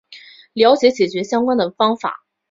[0.53, 2.25] 了解解决相关的方法